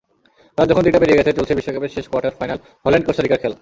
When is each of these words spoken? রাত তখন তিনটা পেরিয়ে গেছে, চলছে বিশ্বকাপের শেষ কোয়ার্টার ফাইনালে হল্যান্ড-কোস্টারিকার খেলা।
রাত 0.57 0.67
তখন 0.71 0.83
তিনটা 0.85 1.01
পেরিয়ে 1.01 1.19
গেছে, 1.19 1.35
চলছে 1.37 1.53
বিশ্বকাপের 1.59 1.93
শেষ 1.95 2.05
কোয়ার্টার 2.11 2.37
ফাইনালে 2.39 2.61
হল্যান্ড-কোস্টারিকার 2.85 3.41
খেলা। 3.43 3.57